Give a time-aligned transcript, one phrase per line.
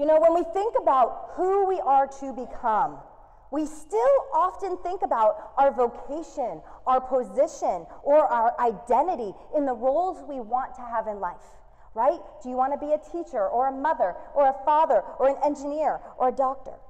[0.00, 2.96] You know, when we think about who we are to become,
[3.50, 10.26] we still often think about our vocation, our position, or our identity in the roles
[10.26, 11.44] we want to have in life,
[11.92, 12.18] right?
[12.42, 15.36] Do you want to be a teacher, or a mother, or a father, or an
[15.44, 16.80] engineer, or a doctor?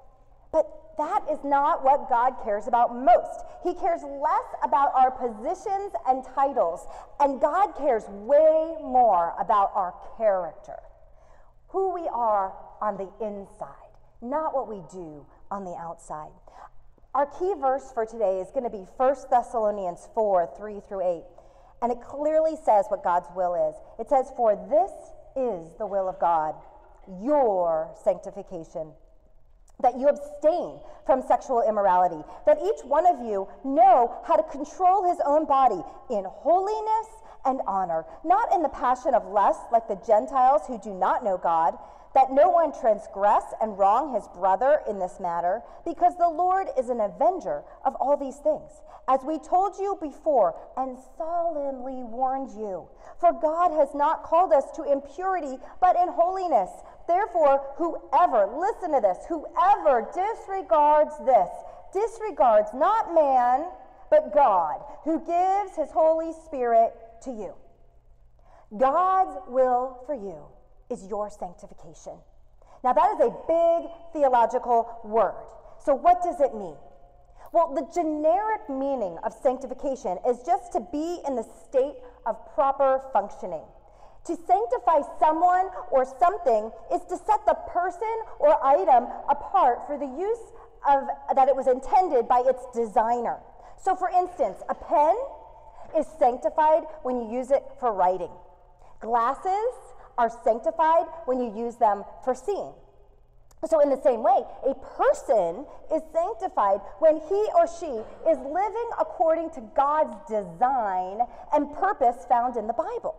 [0.53, 3.43] But that is not what God cares about most.
[3.65, 6.87] He cares less about our positions and titles,
[7.19, 10.79] and God cares way more about our character,
[11.71, 13.93] who we are on the inside,
[14.23, 16.31] not what we do on the outside.
[17.15, 21.23] Our key verse for today is going to be 1 Thessalonians 4 3 through 8.
[21.83, 23.75] And it clearly says what God's will is.
[23.99, 24.93] It says, For this
[25.35, 26.55] is the will of God,
[27.23, 28.93] your sanctification
[29.83, 35.09] that you abstain from sexual immorality, that each one of you know how to control
[35.09, 37.09] his own body in holiness
[37.45, 41.39] and honor, not in the passion of lust like the Gentiles who do not know
[41.39, 41.77] God,
[42.15, 46.89] that no one transgress and wrong his brother in this matter, because the Lord is
[46.89, 48.71] an avenger of all these things,
[49.09, 52.89] as we told you before and solemnly warned you.
[53.21, 56.71] For God has not called us to impurity, but in holiness.
[57.07, 61.49] Therefore, whoever, listen to this, whoever disregards this,
[61.93, 63.67] disregards not man,
[64.11, 66.93] but God, who gives his Holy Spirit
[67.23, 67.55] to you.
[68.77, 70.47] God's will for you
[70.91, 72.15] is your sanctification.
[72.83, 75.35] Now, that is a big theological word.
[75.85, 76.77] So, what does it mean?
[77.53, 83.03] Well, the generic meaning of sanctification is just to be in the state of proper
[83.13, 83.65] functioning.
[84.27, 90.07] To sanctify someone or something is to set the person or item apart for the
[90.07, 90.53] use
[90.89, 93.39] of that it was intended by its designer.
[93.83, 95.17] So for instance, a pen
[95.99, 98.31] is sanctified when you use it for writing.
[99.01, 99.75] Glasses
[100.19, 102.73] are sanctified when you use them for seeing.
[103.69, 107.93] So, in the same way, a person is sanctified when he or she
[108.31, 111.21] is living according to God's design
[111.53, 113.17] and purpose found in the Bible.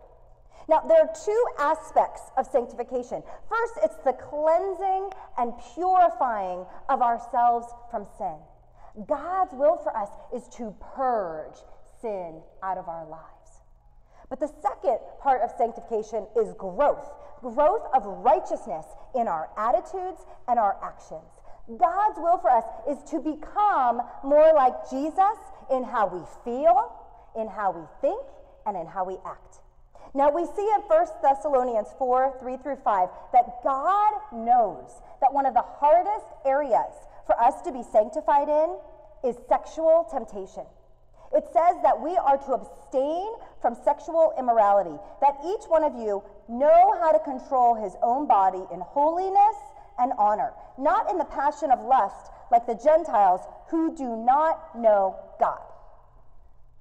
[0.68, 3.22] Now, there are two aspects of sanctification.
[3.48, 8.36] First, it's the cleansing and purifying of ourselves from sin.
[9.06, 11.56] God's will for us is to purge
[12.00, 13.41] sin out of our lives.
[14.32, 17.04] But the second part of sanctification is growth
[17.42, 21.28] growth of righteousness in our attitudes and our actions.
[21.76, 25.36] God's will for us is to become more like Jesus
[25.70, 26.92] in how we feel,
[27.36, 28.24] in how we think,
[28.64, 29.58] and in how we act.
[30.14, 35.44] Now we see in 1 Thessalonians 4 3 through 5 that God knows that one
[35.44, 36.94] of the hardest areas
[37.26, 38.78] for us to be sanctified in
[39.28, 40.64] is sexual temptation.
[41.34, 46.22] It says that we are to abstain from sexual immorality, that each one of you
[46.48, 49.56] know how to control his own body in holiness
[49.98, 55.16] and honor, not in the passion of lust like the Gentiles who do not know
[55.40, 55.60] God.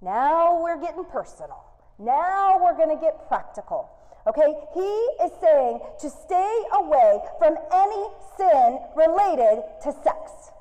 [0.02, 1.64] Now we're getting personal.
[1.98, 3.90] Now we're going to get practical.
[4.28, 4.54] Okay?
[4.74, 8.06] He is saying to stay away from any
[8.38, 10.52] sin related to sex.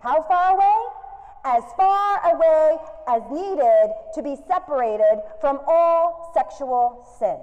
[0.00, 1.05] How far away?
[1.48, 2.76] As far away
[3.06, 7.38] as needed to be separated from all sexual sin.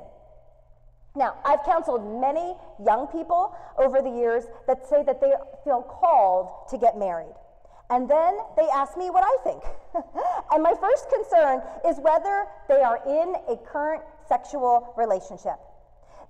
[1.15, 2.53] Now, I've counseled many
[2.83, 5.31] young people over the years that say that they
[5.63, 7.33] feel called to get married.
[7.89, 9.63] And then they ask me what I think.
[10.51, 15.59] and my first concern is whether they are in a current sexual relationship.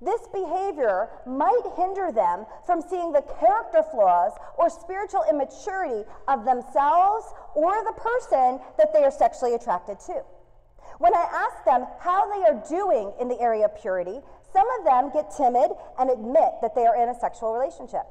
[0.03, 7.25] This behavior might hinder them from seeing the character flaws or spiritual immaturity of themselves
[7.56, 10.22] or the person that they are sexually attracted to.
[11.00, 14.19] When I ask them how they are doing in the area of purity,
[14.52, 18.03] some of them get timid and admit that they are in a sexual relationship.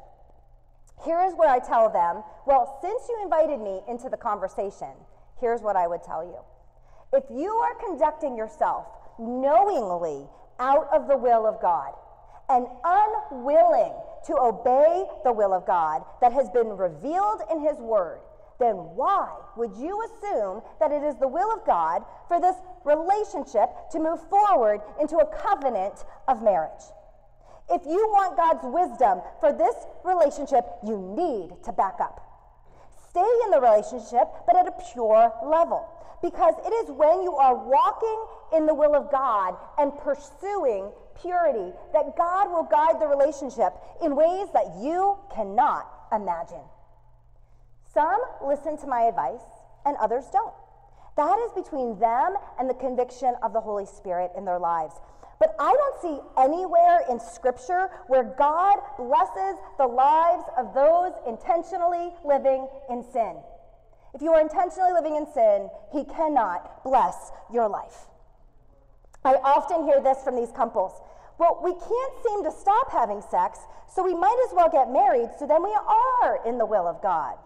[1.04, 4.92] Here is where I tell them, well, since you invited me into the conversation,
[5.41, 6.38] here's what I would tell you.
[7.12, 8.86] If you are conducting yourself
[9.19, 10.26] knowingly
[10.58, 11.92] out of the will of God
[12.48, 13.94] and unwilling
[14.26, 18.20] to obey the will of God that has been revealed in His Word,
[18.60, 23.69] then why would you assume that it is the will of God for this relationship
[23.90, 26.84] to move forward into a covenant of marriage?
[27.70, 32.20] If you want God's wisdom for this relationship, you need to back up.
[33.10, 35.88] Stay in the relationship, but at a pure level.
[36.22, 40.90] Because it is when you are walking in the will of God and pursuing
[41.20, 43.72] purity that God will guide the relationship
[44.02, 46.62] in ways that you cannot imagine.
[47.93, 49.44] Some listen to my advice
[49.84, 50.54] and others don't.
[51.16, 54.94] That is between them and the conviction of the Holy Spirit in their lives.
[55.38, 62.10] But I don't see anywhere in Scripture where God blesses the lives of those intentionally
[62.25, 63.37] living in sin.
[64.14, 68.06] If you are intentionally living in sin, He cannot bless your life.
[69.24, 70.92] I often hear this from these couples.
[71.38, 73.58] Well, we can't seem to stop having sex,
[73.94, 77.02] so we might as well get married, so then we are in the will of
[77.02, 77.36] God.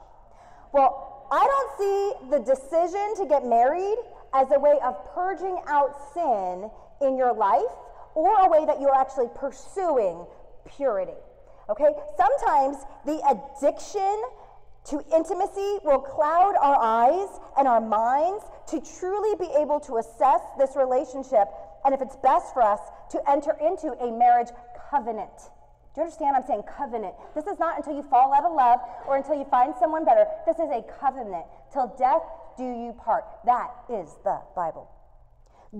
[0.72, 3.96] Well, I don't see the decision to get married
[4.34, 6.70] as a way of purging out sin
[7.00, 7.72] in your life
[8.14, 10.26] or a way that you're actually pursuing
[10.76, 11.18] purity.
[11.68, 11.92] Okay?
[12.16, 14.22] Sometimes the addiction
[14.86, 20.40] to intimacy will cloud our eyes and our minds to truly be able to assess
[20.58, 21.48] this relationship
[21.84, 22.80] and if it's best for us
[23.10, 24.48] to enter into a marriage
[24.90, 25.30] covenant.
[25.94, 26.36] Do you understand?
[26.36, 27.14] I'm saying covenant.
[27.34, 30.26] This is not until you fall out of love or until you find someone better.
[30.46, 31.46] This is a covenant.
[31.72, 32.22] Till death
[32.58, 33.24] do you part.
[33.46, 34.90] That is the Bible.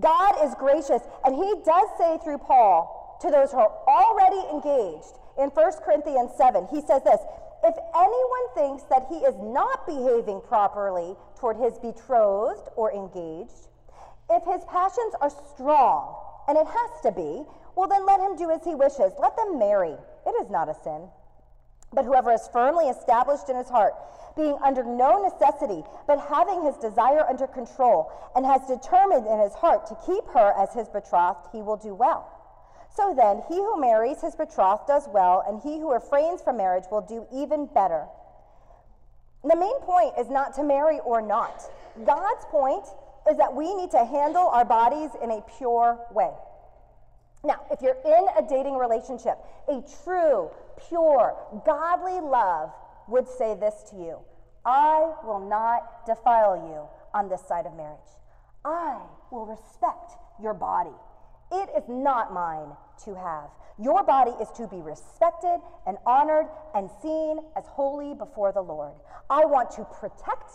[0.01, 5.17] God is gracious, and He does say through Paul to those who are already engaged
[5.39, 7.21] in 1 Corinthians 7, He says this
[7.65, 13.69] If anyone thinks that he is not behaving properly toward his betrothed or engaged,
[14.31, 16.17] if his passions are strong,
[16.49, 17.45] and it has to be,
[17.75, 19.13] well, then let him do as he wishes.
[19.19, 19.95] Let them marry.
[20.27, 21.09] It is not a sin.
[21.93, 23.95] But whoever is firmly established in his heart,
[24.37, 29.55] being under no necessity, but having his desire under control, and has determined in his
[29.55, 32.29] heart to keep her as his betrothed, he will do well.
[32.95, 36.85] So then, he who marries his betrothed does well, and he who refrains from marriage
[36.91, 38.07] will do even better.
[39.45, 41.63] The main point is not to marry or not.
[42.05, 42.85] God's point
[43.31, 46.31] is that we need to handle our bodies in a pure way.
[47.45, 49.39] Now, if you're in a dating relationship,
[49.69, 50.51] a true,
[50.89, 51.35] pure,
[51.65, 52.71] godly love
[53.09, 54.19] would say this to you
[54.65, 57.99] I will not defile you on this side of marriage.
[58.65, 58.99] I
[59.31, 60.13] will respect
[60.43, 60.91] your body.
[61.53, 62.71] It is not mine
[63.05, 63.51] to have.
[63.79, 68.95] Your body is to be respected and honored and seen as holy before the Lord.
[69.31, 70.51] I want to protect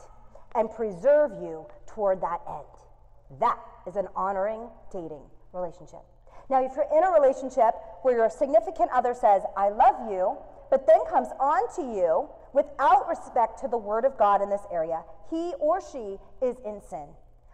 [0.55, 3.39] and preserve you toward that end.
[3.39, 6.01] That is an honoring dating relationship.
[6.49, 10.37] Now, if you're in a relationship where your significant other says, I love you,
[10.69, 14.61] but then comes on to you without respect to the word of God in this
[14.71, 17.07] area, he or she is in sin.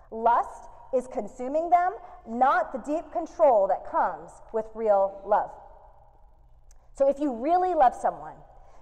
[0.09, 1.93] Lust is consuming them,
[2.27, 5.51] not the deep control that comes with real love.
[6.95, 8.35] So, if you really love someone,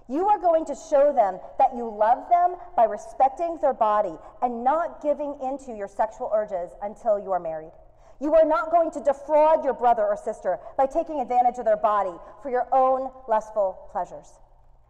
[0.08, 4.62] you are going to show them that you love them by respecting their body and
[4.62, 7.72] not giving into your sexual urges until you are married.
[8.20, 11.76] You are not going to defraud your brother or sister by taking advantage of their
[11.76, 14.28] body for your own lustful pleasures.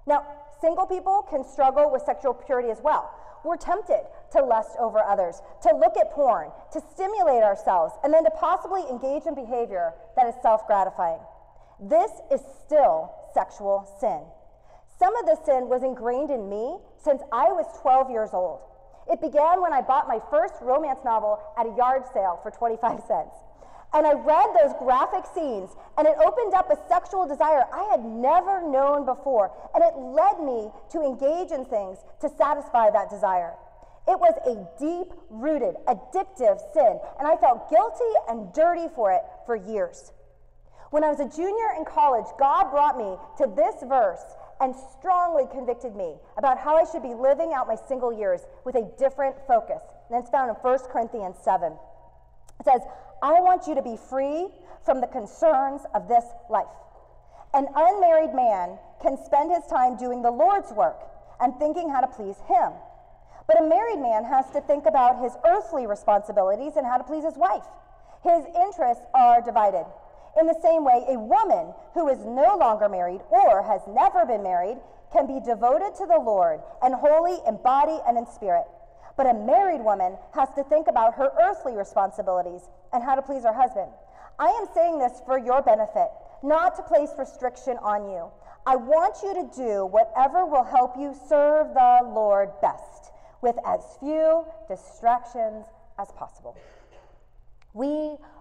[0.06, 0.24] Now,
[0.60, 3.10] single people can struggle with sexual purity as well.
[3.44, 4.02] We're tempted
[4.32, 8.82] to lust over others, to look at porn, to stimulate ourselves, and then to possibly
[8.90, 11.20] engage in behavior that is self gratifying.
[11.80, 14.22] This is still sexual sin.
[14.98, 18.60] Some of the sin was ingrained in me since I was 12 years old.
[19.10, 23.00] It began when I bought my first romance novel at a yard sale for 25
[23.06, 23.36] cents.
[23.92, 28.04] And I read those graphic scenes, and it opened up a sexual desire I had
[28.04, 29.52] never known before.
[29.74, 33.54] And it led me to engage in things to satisfy that desire.
[34.08, 39.22] It was a deep rooted, addictive sin, and I felt guilty and dirty for it
[39.44, 40.12] for years.
[40.90, 44.22] When I was a junior in college, God brought me to this verse
[44.60, 48.74] and strongly convicted me about how I should be living out my single years with
[48.74, 49.82] a different focus.
[50.10, 51.72] And it's found in 1 Corinthians 7.
[52.60, 52.80] It says,
[53.22, 54.48] I want you to be free
[54.84, 56.66] from the concerns of this life.
[57.54, 61.00] An unmarried man can spend his time doing the Lord's work
[61.40, 62.72] and thinking how to please him.
[63.46, 67.24] But a married man has to think about his earthly responsibilities and how to please
[67.24, 67.64] his wife.
[68.22, 69.86] His interests are divided.
[70.38, 74.42] In the same way, a woman who is no longer married or has never been
[74.42, 74.76] married
[75.12, 78.64] can be devoted to the Lord and holy in body and in spirit.
[79.16, 83.44] But a married woman has to think about her earthly responsibilities and how to please
[83.44, 83.90] her husband.
[84.38, 86.08] I am saying this for your benefit,
[86.42, 88.28] not to place restriction on you.
[88.66, 93.80] I want you to do whatever will help you serve the Lord best with as
[94.00, 95.64] few distractions
[95.98, 96.56] as possible.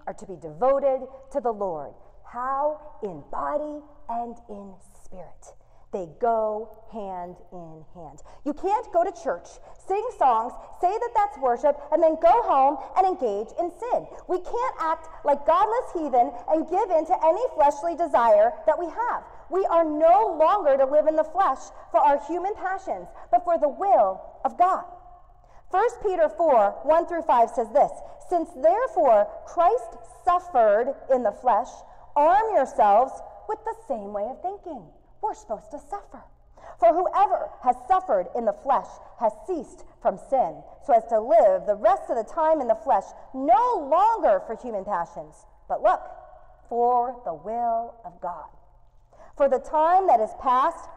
[0.07, 1.93] Are to be devoted to the Lord.
[2.23, 2.99] How?
[3.03, 5.53] In body and in spirit.
[5.95, 8.19] They go hand in hand.
[8.43, 9.47] You can't go to church,
[9.87, 14.05] sing songs, say that that's worship, and then go home and engage in sin.
[14.27, 18.87] We can't act like godless heathen and give in to any fleshly desire that we
[18.87, 19.23] have.
[19.49, 23.57] We are no longer to live in the flesh for our human passions, but for
[23.57, 24.83] the will of God.
[25.71, 27.91] 1 Peter 4 1 through 5 says this
[28.29, 31.69] Since therefore Christ suffered in the flesh,
[32.15, 33.13] arm yourselves
[33.49, 34.83] with the same way of thinking.
[35.21, 36.23] We're supposed to suffer.
[36.79, 38.87] For whoever has suffered in the flesh
[39.19, 42.75] has ceased from sin, so as to live the rest of the time in the
[42.75, 46.01] flesh, no longer for human passions, but look,
[46.67, 48.49] for the will of God.
[49.37, 50.89] For the time that is past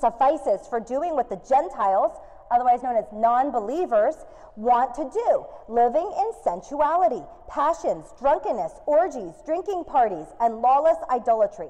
[0.00, 2.18] suffices for doing what the Gentiles,
[2.50, 4.14] otherwise known as non believers,
[4.56, 11.68] want to do living in sensuality, passions, drunkenness, orgies, drinking parties, and lawless idolatry.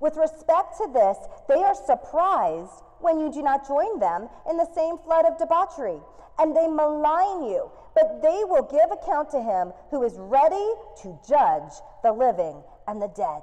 [0.00, 1.16] With respect to this,
[1.48, 6.00] they are surprised when you do not join them in the same flood of debauchery,
[6.38, 10.68] and they malign you, but they will give account to him who is ready
[11.02, 13.42] to judge the living and the dead.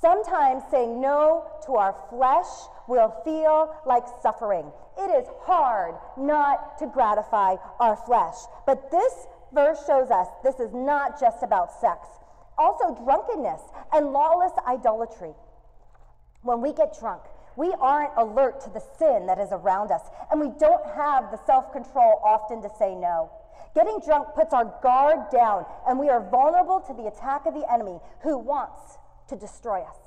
[0.00, 2.46] Sometimes saying no to our flesh
[2.86, 4.70] will feel like suffering.
[5.04, 8.36] It is hard not to gratify our flesh.
[8.66, 9.12] But this
[9.52, 12.08] verse shows us this is not just about sex,
[12.56, 13.60] also drunkenness
[13.92, 15.34] and lawless idolatry.
[16.40, 17.20] When we get drunk,
[17.56, 21.38] we aren't alert to the sin that is around us, and we don't have the
[21.44, 23.30] self control often to say no.
[23.74, 27.70] Getting drunk puts our guard down, and we are vulnerable to the attack of the
[27.70, 29.98] enemy who wants to destroy us.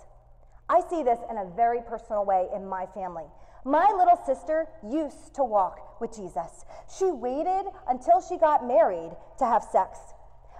[0.69, 3.25] I see this in a very personal way in my family.
[3.67, 6.63] My little sister used to walk with Jesus.
[6.97, 10.00] She waited until she got married to have sex.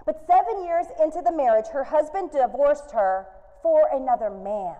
[0.04, 3.26] But seven years into the marriage, her husband divorced her
[3.62, 4.76] for another man.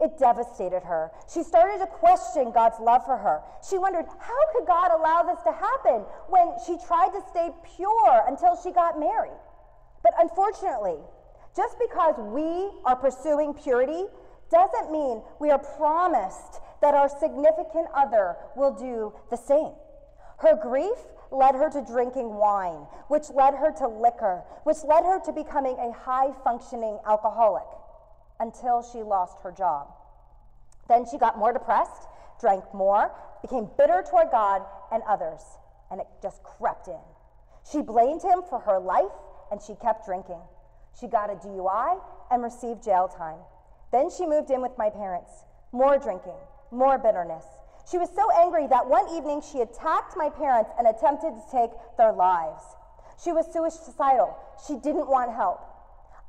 [0.00, 1.10] It devastated her.
[1.30, 3.42] She started to question God's love for her.
[3.68, 8.24] She wondered, how could God allow this to happen when she tried to stay pure
[8.28, 9.36] until she got married?
[10.02, 10.96] But unfortunately,
[11.54, 14.06] just because we are pursuing purity
[14.50, 19.72] doesn't mean we are promised that our significant other will do the same.
[20.38, 20.96] Her grief
[21.30, 25.76] led her to drinking wine, which led her to liquor, which led her to becoming
[25.78, 27.66] a high functioning alcoholic
[28.40, 29.88] until she lost her job.
[30.88, 32.08] Then she got more depressed,
[32.40, 35.40] drank more, became bitter toward God and others,
[35.90, 36.98] and it just crept in.
[37.70, 39.12] She blamed him for her life
[39.50, 40.40] and she kept drinking.
[40.98, 43.38] She got a DUI and received jail time.
[43.92, 45.30] Then she moved in with my parents.
[45.72, 46.38] More drinking,
[46.70, 47.44] more bitterness.
[47.90, 51.70] She was so angry that one evening she attacked my parents and attempted to take
[51.98, 52.62] their lives.
[53.22, 54.36] She was suicidal.
[54.66, 55.60] She didn't want help.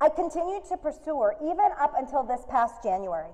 [0.02, 3.30] I continued to pursue her even up until this past January.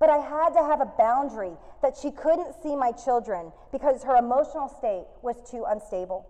[0.00, 4.16] But I had to have a boundary that she couldn't see my children because her
[4.16, 6.26] emotional state was too unstable.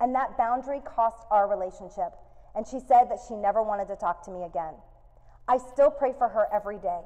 [0.00, 2.14] And that boundary cost our relationship.
[2.54, 4.74] And she said that she never wanted to talk to me again.
[5.46, 7.00] I still pray for her every day.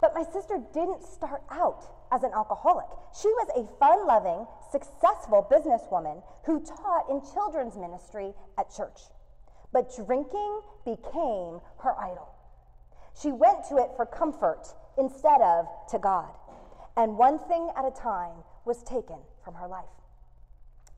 [0.00, 2.86] But my sister didn't start out as an alcoholic.
[3.20, 9.00] She was a fun loving, successful businesswoman who taught in children's ministry at church.
[9.72, 12.28] But drinking became her idol.
[13.20, 14.66] She went to it for comfort
[14.98, 16.30] instead of to God.
[16.96, 19.84] And one thing at a time was taken from her life.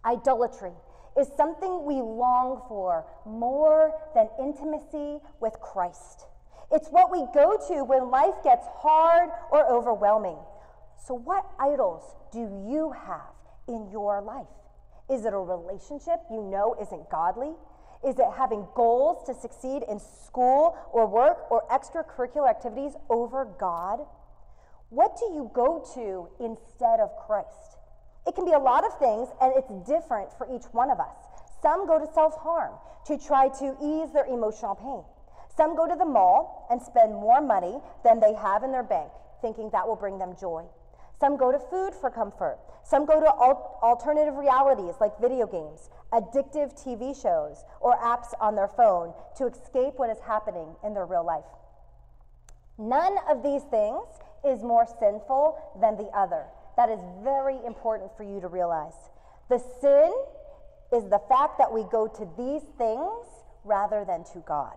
[0.05, 0.73] Idolatry
[1.19, 6.27] is something we long for more than intimacy with Christ.
[6.73, 10.39] It's what we go to when life gets hard or overwhelming.
[11.07, 12.03] So, what idols
[12.33, 13.35] do you have
[13.69, 14.47] in your life?
[15.11, 17.53] Is it a relationship you know isn't godly?
[18.07, 24.01] Is it having goals to succeed in school or work or extracurricular activities over God?
[24.89, 27.77] What do you go to instead of Christ?
[28.27, 31.17] It can be a lot of things, and it's different for each one of us.
[31.61, 32.73] Some go to self harm
[33.07, 35.05] to try to ease their emotional pain.
[35.57, 39.11] Some go to the mall and spend more money than they have in their bank,
[39.41, 40.65] thinking that will bring them joy.
[41.21, 42.59] Some go to food for comfort.
[42.85, 48.57] Some go to al- alternative realities like video games, addictive TV shows, or apps on
[48.57, 51.45] their phone to escape what is happening in their real life.
[52.79, 54.03] None of these things
[54.45, 56.47] is more sinful than the other.
[56.77, 58.95] That is very important for you to realize.
[59.49, 60.13] The sin
[60.93, 63.27] is the fact that we go to these things
[63.65, 64.75] rather than to God.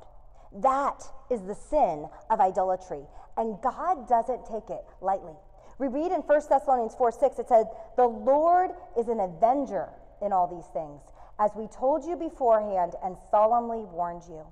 [0.55, 3.01] That is the sin of idolatry,
[3.37, 5.35] and God doesn't take it lightly.
[5.77, 7.65] We read in 1 Thessalonians 4 6, it says,
[7.97, 9.89] The Lord is an avenger
[10.21, 11.01] in all these things,
[11.39, 14.45] as we told you beforehand and solemnly warned you.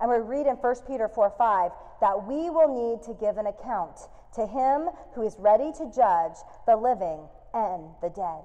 [0.00, 3.46] And we read in 1 Peter 4 5 that we will need to give an
[3.46, 3.98] account
[4.34, 8.42] to him who is ready to judge the living and the dead.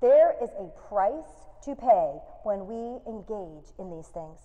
[0.00, 4.38] There is a price to pay when we engage in these things.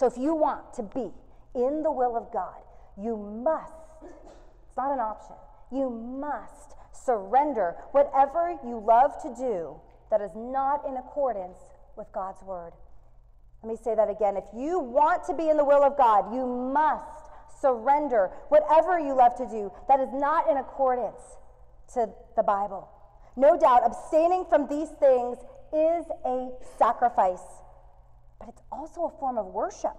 [0.00, 1.12] So if you want to be
[1.54, 2.56] in the will of God,
[2.96, 3.70] you must,
[4.02, 5.36] it's not an option,
[5.70, 9.78] you must surrender whatever you love to do
[10.10, 11.58] that is not in accordance
[11.98, 12.72] with God's word.
[13.62, 14.38] Let me say that again.
[14.38, 17.04] If you want to be in the will of God, you must
[17.60, 21.20] surrender whatever you love to do that is not in accordance
[21.92, 22.88] to the Bible.
[23.36, 25.36] No doubt, abstaining from these things
[25.74, 27.44] is a sacrifice,
[28.40, 29.96] but it's also a form of worship.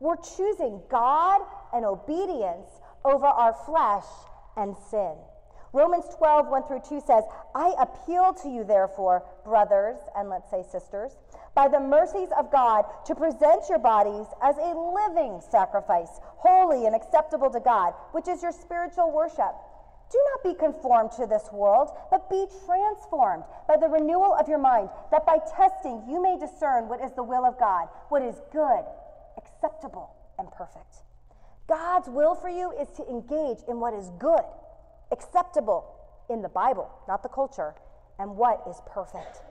[0.00, 1.40] We're choosing God
[1.72, 2.68] and obedience
[3.04, 4.04] over our flesh
[4.56, 5.14] and sin.
[5.72, 7.24] Romans 12, 1 through 2 says,
[7.54, 11.12] I appeal to you, therefore, brothers, and let's say sisters,
[11.54, 16.94] by the mercies of God, to present your bodies as a living sacrifice, holy and
[16.94, 19.54] acceptable to God, which is your spiritual worship.
[20.10, 24.58] Do not be conformed to this world, but be transformed by the renewal of your
[24.58, 28.36] mind, that by testing you may discern what is the will of God, what is
[28.52, 28.84] good,
[29.36, 31.02] acceptable, and perfect.
[31.68, 34.44] God's will for you is to engage in what is good,
[35.10, 35.96] acceptable
[36.30, 37.74] in the Bible, not the culture,
[38.18, 39.42] and what is perfect.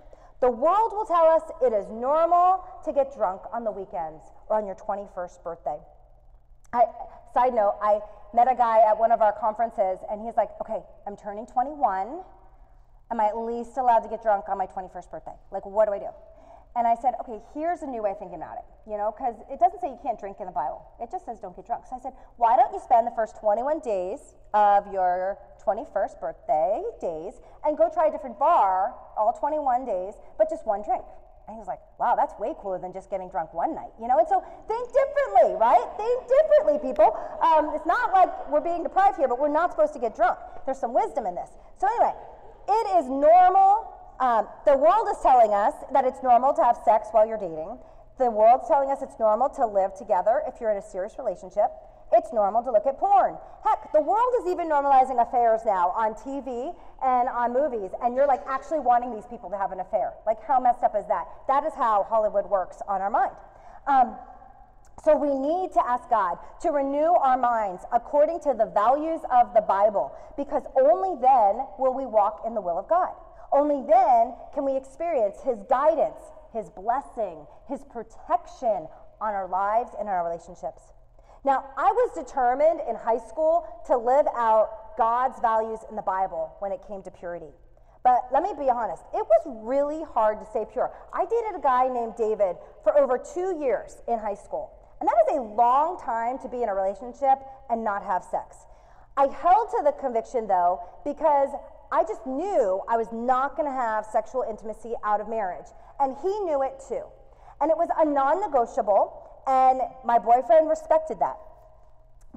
[0.41, 4.57] The world will tell us it is normal to get drunk on the weekends or
[4.57, 5.79] on your 21st birthday.
[6.73, 6.83] I,
[7.35, 7.99] side note, I
[8.33, 12.23] met a guy at one of our conferences, and he's like, okay, I'm turning 21.
[13.11, 15.35] Am I at least allowed to get drunk on my 21st birthday?
[15.51, 16.09] Like, what do I do?
[16.75, 19.35] And I said, okay, here's a new way of thinking about it, you know, because
[19.51, 20.83] it doesn't say you can't drink in the Bible.
[20.99, 21.85] It just says don't get drunk.
[21.87, 26.83] So I said, why don't you spend the first 21 days of your 21st birthday
[26.99, 31.05] days and go try a different bar all 21 days, but just one drink?
[31.47, 34.07] And he was like, wow, that's way cooler than just getting drunk one night, you
[34.07, 34.17] know?
[34.17, 35.85] And so think differently, right?
[35.97, 37.13] Think differently, people.
[37.41, 40.39] Um, it's not like we're being deprived here, but we're not supposed to get drunk.
[40.65, 41.49] There's some wisdom in this.
[41.77, 42.13] So, anyway,
[42.67, 47.09] it is normal um, the world is telling us that it's normal to have sex
[47.11, 47.77] while you're dating.
[48.17, 51.67] The world's telling us it's normal to live together if you're in a serious relationship.
[52.13, 53.37] It's normal to look at porn.
[53.63, 58.27] Heck, the world is even normalizing affairs now on TV and on movies, and you're
[58.27, 60.13] like actually wanting these people to have an affair.
[60.25, 61.25] Like, how messed up is that?
[61.47, 63.33] That is how Hollywood works on our mind.
[63.87, 64.15] Um,
[65.03, 69.53] so we need to ask God to renew our minds according to the values of
[69.53, 73.13] the Bible, because only then will we walk in the will of God.
[73.51, 76.19] Only then can we experience His guidance,
[76.53, 78.87] His blessing, His protection
[79.21, 80.94] on our lives and our relationships.
[81.45, 86.55] Now, I was determined in high school to live out God's values in the Bible
[86.57, 87.53] when it came to purity.
[88.03, 90.91] But let me be honest, it was really hard to stay pure.
[91.13, 94.73] I dated a guy named David for over two years in high school.
[94.99, 97.37] And that is a long time to be in a relationship
[97.69, 98.57] and not have sex.
[99.15, 101.49] I held to the conviction, though, because
[101.91, 105.67] I just knew I was not going to have sexual intimacy out of marriage.
[105.99, 107.05] And he knew it too.
[107.61, 111.37] And it was a non negotiable, and my boyfriend respected that.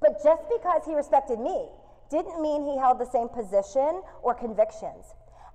[0.01, 1.69] But just because he respected me
[2.11, 5.05] didn't mean he held the same position or convictions.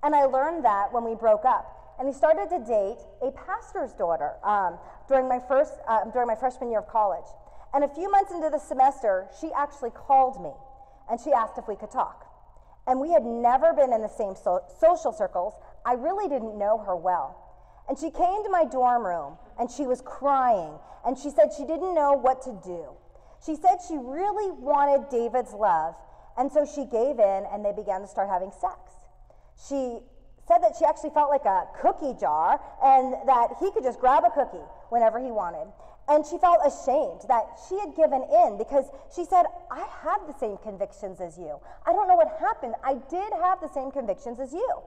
[0.03, 1.95] And I learned that when we broke up.
[1.99, 6.35] And he started to date a pastor's daughter um, during, my first, uh, during my
[6.35, 7.25] freshman year of college.
[7.73, 10.51] And a few months into the semester, she actually called me
[11.09, 12.25] and she asked if we could talk
[12.87, 15.53] and we had never been in the same so- social circles.
[15.85, 17.39] I really didn't know her well.
[17.87, 20.73] And she came to my dorm room and she was crying
[21.05, 22.91] and she said she didn't know what to do.
[23.45, 25.95] She said she really wanted David's love,
[26.37, 28.79] and so she gave in and they began to start having sex.
[29.67, 29.99] She
[30.47, 34.23] said that she actually felt like a cookie jar and that he could just grab
[34.25, 35.71] a cookie whenever he wanted.
[36.09, 38.85] And she felt ashamed that she had given in because
[39.15, 41.59] she said, I had the same convictions as you.
[41.87, 42.75] I don't know what happened.
[42.83, 44.81] I did have the same convictions as you.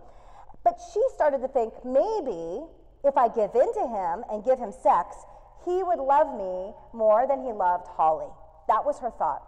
[0.63, 2.67] But she started to think maybe
[3.07, 5.17] if I give in to him and give him sex,
[5.65, 8.31] he would love me more than he loved Holly.
[8.69, 9.43] That was her thought.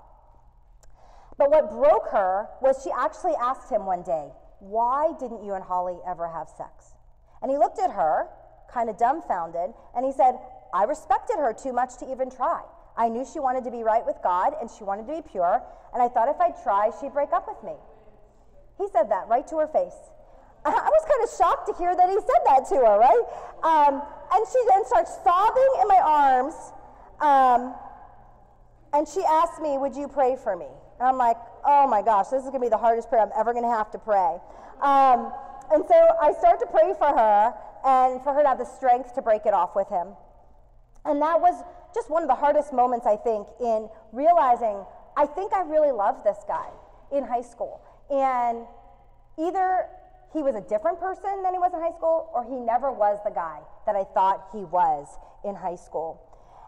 [1.39, 5.63] But what broke her was she actually asked him one day, Why didn't you and
[5.63, 6.95] Holly ever have sex?
[7.41, 8.27] And he looked at her,
[8.73, 10.35] kind of dumbfounded, and he said,
[10.75, 12.63] I respected her too much to even try.
[12.97, 15.63] I knew she wanted to be right with God and she wanted to be pure,
[15.95, 17.79] and I thought if I tried, she'd break up with me.
[18.77, 19.95] He said that right to her face.
[20.75, 23.25] I was kind of shocked to hear that he said that to her, right?
[23.63, 24.03] Um,
[24.33, 26.55] and she then starts sobbing in my arms,
[27.21, 27.75] um,
[28.93, 30.69] and she asked me, Would you pray for me?
[31.01, 33.33] And I'm like, Oh my gosh, this is going to be the hardest prayer I'm
[33.37, 34.39] ever going to have to pray.
[34.81, 35.33] Um,
[35.71, 37.53] and so I start to pray for her
[37.85, 40.09] and for her to have the strength to break it off with him.
[41.05, 41.63] And that was
[41.95, 44.85] just one of the hardest moments, I think, in realizing
[45.17, 46.69] I think I really loved this guy
[47.13, 47.81] in high school.
[48.11, 48.67] And
[49.39, 49.87] either
[50.33, 53.19] he was a different person than he was in high school, or he never was
[53.25, 55.09] the guy that I thought he was
[55.45, 56.21] in high school.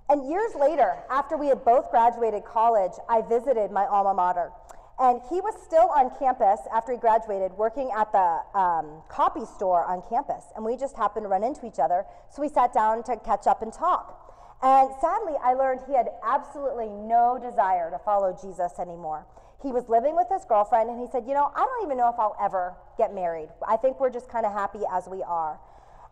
[0.08, 4.50] And years later, after we had both graduated college, I visited my alma mater.
[4.98, 9.84] And he was still on campus after he graduated, working at the um, copy store
[9.84, 10.44] on campus.
[10.56, 12.04] And we just happened to run into each other.
[12.28, 14.30] So we sat down to catch up and talk.
[14.62, 19.26] And sadly, I learned he had absolutely no desire to follow Jesus anymore.
[19.62, 22.08] He was living with his girlfriend, and he said, You know, I don't even know
[22.08, 23.48] if I'll ever get married.
[23.66, 25.58] I think we're just kind of happy as we are.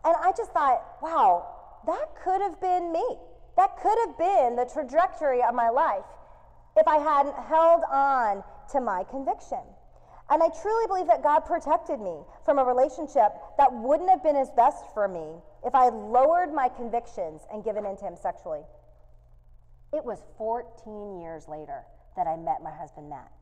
[0.04, 1.46] And I just thought, wow,
[1.86, 3.04] that could have been me.
[3.56, 6.04] That could have been the trajectory of my life
[6.76, 9.58] if I hadn't held on to my conviction.
[10.30, 14.36] And I truly believe that God protected me from a relationship that wouldn't have been
[14.36, 18.14] his best for me if I had lowered my convictions and given in to him
[18.14, 18.60] sexually.
[19.92, 21.82] It was 14 years later
[22.16, 23.32] that I met my husband, Matt.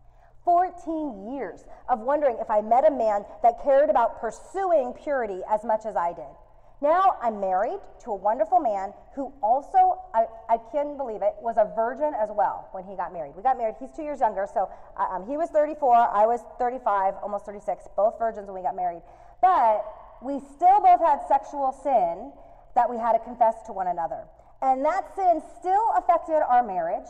[0.46, 5.64] 14 years of wondering if I met a man that cared about pursuing purity as
[5.64, 6.32] much as I did.
[6.80, 11.56] Now I'm married to a wonderful man who also, I, I can't believe it, was
[11.56, 13.34] a virgin as well when he got married.
[13.34, 16.40] We got married, he's two years younger, so uh, um, he was 34, I was
[16.58, 19.02] 35, almost 36, both virgins when we got married.
[19.42, 19.84] But
[20.22, 22.30] we still both had sexual sin
[22.74, 24.24] that we had to confess to one another.
[24.62, 27.08] And that sin still affected our marriage,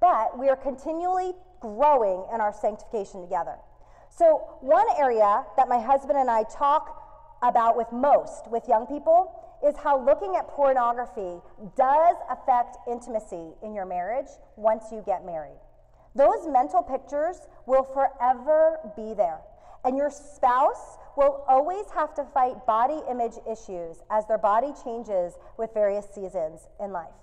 [0.00, 3.56] but we are continually growing in our sanctification together.
[4.10, 9.32] So, one area that my husband and I talk about with most with young people
[9.66, 11.40] is how looking at pornography
[11.76, 15.58] does affect intimacy in your marriage once you get married.
[16.14, 19.40] Those mental pictures will forever be there,
[19.84, 25.34] and your spouse will always have to fight body image issues as their body changes
[25.56, 27.14] with various seasons in life.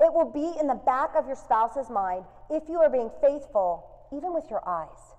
[0.00, 3.86] It will be in the back of your spouse's mind if you are being faithful,
[4.12, 5.14] even with your eyes.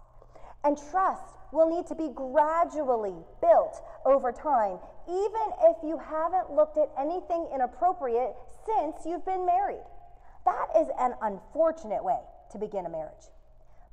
[0.63, 6.77] And trust will need to be gradually built over time, even if you haven't looked
[6.77, 8.33] at anything inappropriate
[8.65, 9.85] since you've been married.
[10.45, 12.19] That is an unfortunate way
[12.51, 13.31] to begin a marriage.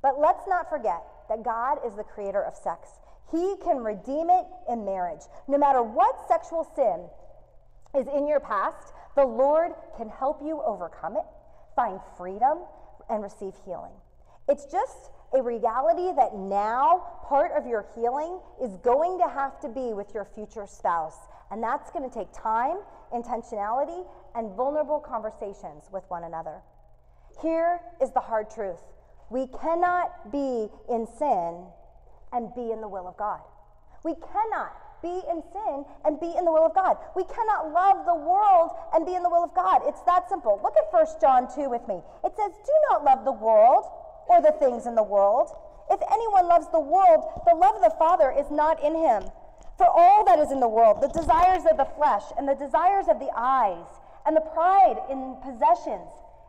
[0.01, 2.89] But let's not forget that God is the creator of sex.
[3.31, 5.21] He can redeem it in marriage.
[5.47, 7.07] No matter what sexual sin
[7.99, 11.25] is in your past, the Lord can help you overcome it,
[11.75, 12.59] find freedom,
[13.09, 13.91] and receive healing.
[14.49, 19.69] It's just a reality that now part of your healing is going to have to
[19.69, 21.17] be with your future spouse.
[21.51, 22.77] And that's going to take time,
[23.13, 26.61] intentionality, and vulnerable conversations with one another.
[27.41, 28.81] Here is the hard truth
[29.29, 31.65] we cannot be in sin
[32.31, 33.39] and be in the will of God.
[34.03, 36.97] We cannot be in sin and be in the will of God.
[37.15, 39.83] We cannot love the world and be in the will of God.
[39.85, 40.59] It's that simple.
[40.63, 41.99] Look at 1 John 2 with me.
[42.23, 43.85] It says, Do not love the world
[44.31, 45.51] or the things in the world.
[45.91, 49.23] If anyone loves the world, the love of the Father is not in him.
[49.77, 53.05] For all that is in the world, the desires of the flesh and the desires
[53.09, 53.85] of the eyes
[54.25, 56.07] and the pride in possessions,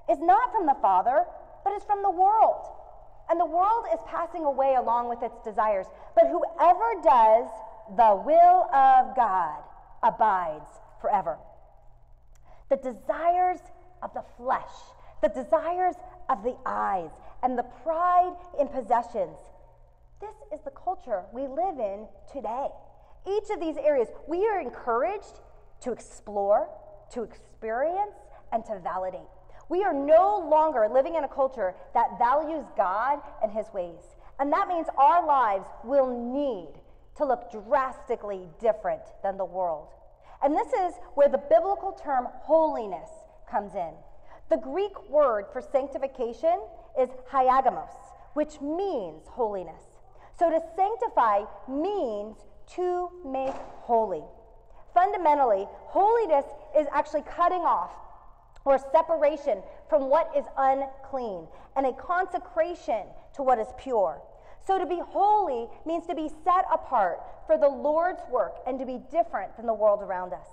[0.08, 1.24] is not from the Father,
[1.64, 2.70] but is from the world.
[3.28, 5.86] And the world is passing away along with its desires.
[6.14, 7.48] But whoever does
[7.96, 9.62] the will of God
[10.02, 10.68] abides
[11.00, 11.38] forever.
[12.70, 13.60] The desires
[14.02, 14.72] of the flesh,
[15.22, 15.94] the desires
[16.28, 17.10] of the eyes,
[17.42, 19.36] and the pride in possessions.
[20.20, 22.68] This is the culture we live in today.
[23.26, 25.40] Each of these areas, we are encouraged
[25.82, 26.68] to explore,
[27.12, 28.16] to experience,
[28.52, 29.20] and to validate.
[29.68, 34.00] We are no longer living in a culture that values God and his ways.
[34.38, 36.72] And that means our lives will need
[37.16, 39.88] to look drastically different than the world.
[40.42, 43.09] And this is where the biblical term holiness
[43.50, 43.92] comes in.
[44.50, 46.61] The Greek word for sanctification
[47.00, 47.94] is hagiasmos,
[48.35, 49.83] which means holiness.
[50.38, 52.37] So to sanctify means
[52.74, 54.22] to make holy.
[54.92, 56.44] Fundamentally, holiness
[56.77, 57.92] is actually cutting off
[58.64, 61.46] or separation from what is unclean
[61.77, 64.20] and a consecration to what is pure.
[64.66, 68.87] So to be holy means to be set apart for the Lord's work and to
[68.87, 70.46] be different than the world around us.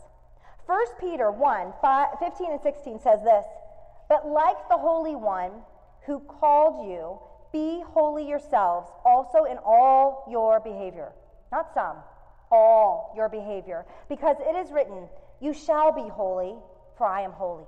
[0.65, 3.45] 1 Peter 1 5, 15 and 16 says this
[4.09, 5.51] But like the Holy One
[6.05, 7.19] who called you,
[7.51, 11.11] be holy yourselves also in all your behavior.
[11.51, 11.97] Not some,
[12.51, 13.85] all your behavior.
[14.09, 15.07] Because it is written,
[15.39, 16.55] You shall be holy,
[16.97, 17.65] for I am holy.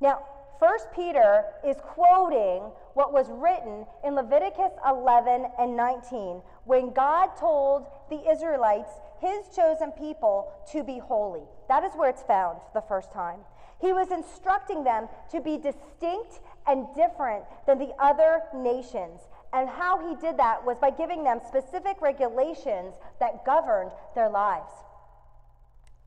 [0.00, 0.24] Now,
[0.58, 7.86] First Peter is quoting what was written in Leviticus 11 and 19 when God told
[8.10, 8.90] the Israelites,
[9.20, 11.44] his chosen people, to be holy.
[11.68, 13.38] That is where it's found the first time.
[13.80, 19.20] He was instructing them to be distinct and different than the other nations.
[19.52, 24.72] And how he did that was by giving them specific regulations that governed their lives.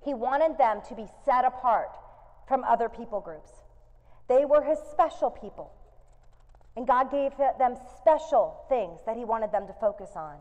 [0.04, 1.96] He wanted them to be set apart
[2.48, 3.61] from other people groups.
[4.32, 5.74] They were his special people.
[6.78, 10.38] And God gave them special things that He wanted them to focus on.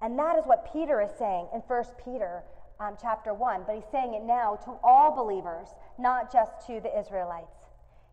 [0.00, 2.42] And that is what Peter is saying in 1 Peter
[2.80, 6.98] um, chapter 1, but he's saying it now to all believers, not just to the
[6.98, 7.60] Israelites.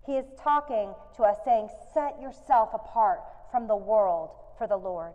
[0.06, 5.14] He is talking to us, saying, Set yourself apart from the world for the Lord.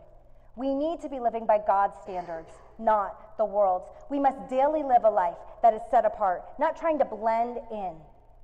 [0.57, 3.89] We need to be living by God's standards, not the world's.
[4.11, 7.97] We must daily live a life that is set apart, not trying to blend in,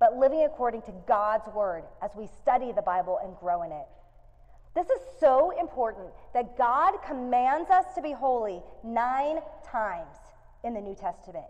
[0.03, 3.87] but living according to God's word as we study the Bible and grow in it.
[4.75, 10.17] This is so important that God commands us to be holy nine times
[10.65, 11.47] in the New Testament.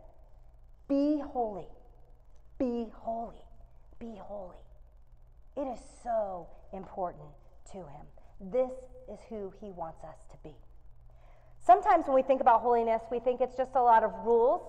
[0.87, 1.65] Be holy.
[2.59, 3.43] Be holy.
[3.99, 4.59] Be holy.
[5.57, 7.31] It is so important
[7.71, 8.53] to Him.
[8.53, 8.73] This
[9.11, 10.55] is who He wants us to be.
[11.65, 14.61] Sometimes when we think about holiness, we think it's just a lot of rules,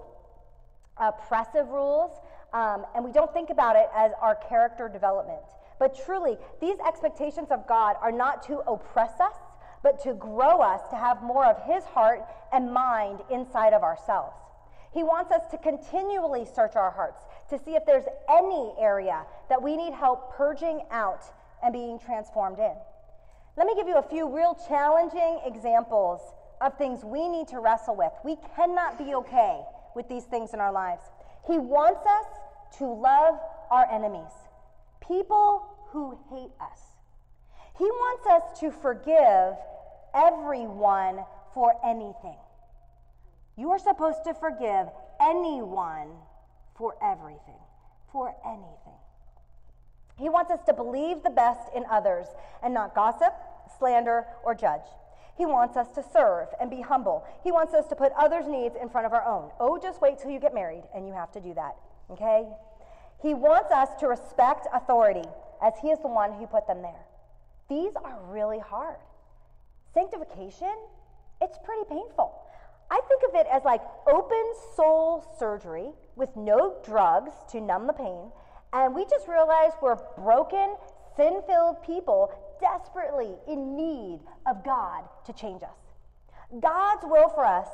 [0.96, 2.12] oppressive rules,
[2.54, 5.42] um, and we don't think about it as our character development.
[5.80, 9.36] But truly, these expectations of God are not to oppress us,
[9.82, 12.22] but to grow us to have more of His heart
[12.54, 14.38] and mind inside of ourselves.
[14.94, 19.62] He wants us to continually search our hearts to see if there's any area that
[19.62, 21.24] we need help purging out
[21.64, 22.76] and being transformed in.
[23.58, 26.22] Let me give you a few real challenging examples
[26.62, 28.12] of things we need to wrestle with.
[28.24, 29.62] We cannot be okay
[29.96, 31.04] with these things in our lives.
[31.48, 32.26] He wants us
[32.78, 34.32] to love our enemies,
[35.06, 36.80] people who hate us.
[37.78, 39.56] He wants us to forgive
[40.14, 42.38] everyone for anything.
[43.58, 44.88] You are supposed to forgive
[45.22, 46.10] anyone
[46.76, 47.60] for everything.
[48.12, 49.00] For anything.
[50.18, 52.28] He wants us to believe the best in others
[52.64, 53.34] and not gossip,
[53.80, 54.86] slander, or judge.
[55.36, 57.26] He wants us to serve and be humble.
[57.44, 59.50] He wants us to put others' needs in front of our own.
[59.60, 61.76] Oh, just wait till you get married and you have to do that,
[62.14, 62.48] okay?
[63.22, 65.28] He wants us to respect authority
[65.62, 67.06] as He is the one who put them there.
[67.70, 68.98] These are really hard.
[69.94, 70.74] Sanctification,
[71.42, 72.34] it's pretty painful.
[72.92, 74.44] I think of it as like open
[74.76, 78.32] soul surgery with no drugs to numb the pain.
[78.74, 80.76] And we just realize we're broken,
[81.16, 86.60] sin filled people desperately in need of God to change us.
[86.60, 87.68] God's will for us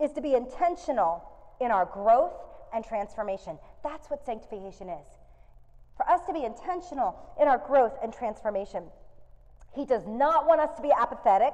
[0.00, 1.24] is to be intentional
[1.60, 2.34] in our growth
[2.74, 3.58] and transformation.
[3.82, 5.06] That's what sanctification is.
[5.96, 8.84] For us to be intentional in our growth and transformation.
[9.74, 11.52] He does not want us to be apathetic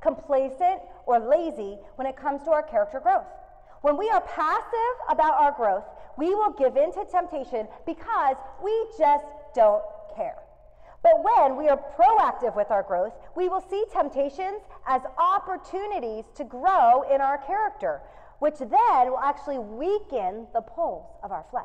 [0.00, 3.26] complacent, or lazy when it comes to our character growth.
[3.82, 5.84] When we are passive about our growth,
[6.16, 9.82] we will give in to temptation because we just don't
[10.16, 10.36] care.
[11.02, 16.44] But when we are proactive with our growth, we will see temptations as opportunities to
[16.44, 18.00] grow in our character,
[18.38, 21.64] which then will actually weaken the pulls of our flesh.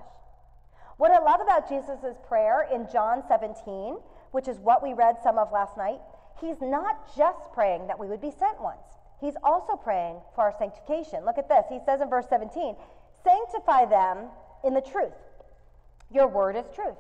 [0.98, 3.98] What I love about Jesus' prayer in John 17,
[4.32, 6.00] which is what we read some of last night,
[6.40, 10.54] he's not just praying that we would be sent once, he's also praying for our
[10.58, 11.26] sanctification.
[11.26, 11.66] Look at this.
[11.70, 12.76] He says in verse 17,
[13.24, 14.30] Sanctify them
[14.64, 15.14] in the truth.
[16.12, 16.98] Your word is truth.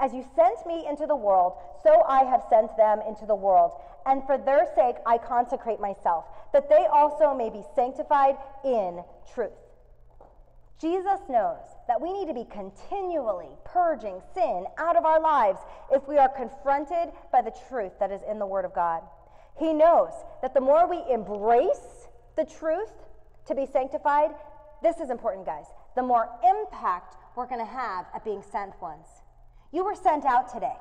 [0.00, 3.72] As you sent me into the world, so I have sent them into the world.
[4.06, 9.52] And for their sake I consecrate myself, that they also may be sanctified in truth.
[10.80, 15.58] Jesus knows that we need to be continually purging sin out of our lives
[15.92, 19.02] if we are confronted by the truth that is in the Word of God.
[19.58, 22.92] He knows that the more we embrace the truth
[23.46, 24.30] to be sanctified,
[24.82, 29.06] this is important, guys, the more impact we're going to have at being sent ones.
[29.72, 30.76] You were sent out today,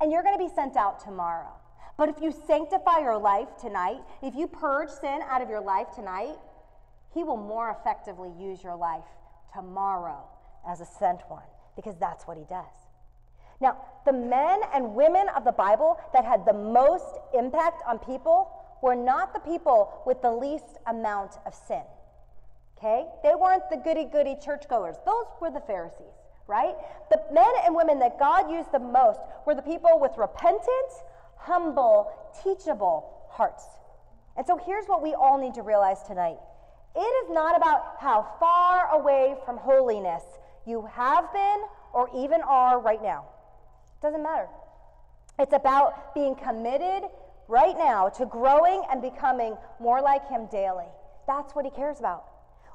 [0.00, 1.52] and you're going to be sent out tomorrow.
[1.96, 5.88] But if you sanctify your life tonight, if you purge sin out of your life
[5.94, 6.36] tonight,
[7.12, 9.04] He will more effectively use your life
[9.54, 10.24] tomorrow
[10.66, 11.44] as a sent one,
[11.76, 12.64] because that's what he does.
[13.60, 18.50] Now, the men and women of the Bible that had the most impact on people
[18.82, 21.82] were not the people with the least amount of sin.
[22.76, 23.06] Okay?
[23.22, 26.74] They weren't the goody goody churchgoers, those were the Pharisees, right?
[27.10, 30.92] The men and women that God used the most were the people with repentant,
[31.36, 32.10] humble,
[32.42, 33.64] teachable hearts.
[34.36, 36.38] And so here's what we all need to realize tonight
[36.96, 40.22] it is not about how far away from holiness
[40.66, 43.24] you have been or even are right now.
[43.98, 44.46] It doesn't matter.
[45.38, 47.08] It's about being committed
[47.48, 50.86] right now to growing and becoming more like Him daily.
[51.26, 52.24] That's what He cares about.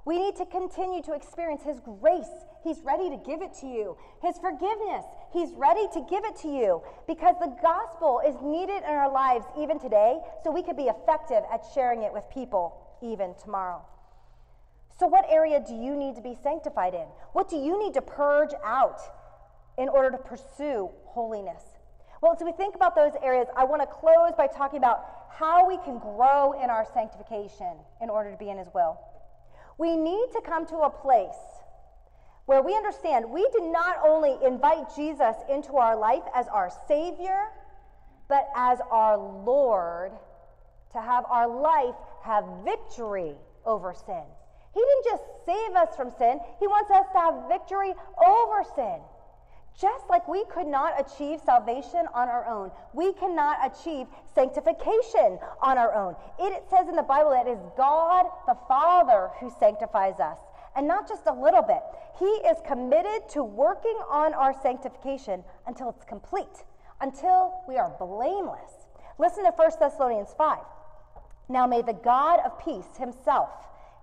[0.06, 2.28] We need to continue to experience His grace.
[2.64, 3.98] He's ready to give it to you.
[4.22, 8.90] His forgiveness, He's ready to give it to you because the gospel is needed in
[8.90, 13.34] our lives even today so we could be effective at sharing it with people even
[13.42, 13.82] tomorrow.
[15.00, 17.08] So, what area do you need to be sanctified in?
[17.32, 19.00] What do you need to purge out
[19.78, 21.64] in order to pursue holiness?
[22.22, 25.66] Well, as we think about those areas, I want to close by talking about how
[25.66, 29.00] we can grow in our sanctification in order to be in His will.
[29.78, 31.59] We need to come to a place
[32.50, 37.44] where we understand we did not only invite Jesus into our life as our Savior,
[38.28, 40.14] but as our Lord,
[40.94, 43.36] to have our life have victory
[43.68, 44.24] over sin.
[44.74, 47.94] He didn't just save us from sin, He wants us to have victory
[48.26, 49.00] over sin.
[49.80, 55.78] Just like we could not achieve salvation on our own, we cannot achieve sanctification on
[55.78, 56.16] our own.
[56.40, 60.40] It says in the Bible that it is God the Father who sanctifies us,
[60.80, 61.82] and not just a little bit.
[62.20, 66.64] He is committed to working on our sanctification until it's complete,
[67.02, 68.88] until we are blameless.
[69.18, 70.60] Listen to 1 Thessalonians 5.
[71.50, 73.50] Now may the God of peace himself,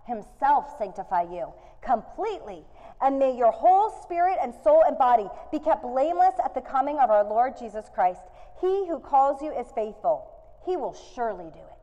[0.06, 2.62] himself sanctify you completely
[3.00, 6.98] and may your whole spirit and soul and body be kept blameless at the coming
[6.98, 8.20] of our Lord Jesus Christ.
[8.60, 10.30] He who calls you is faithful.
[10.66, 11.80] He will surely do it.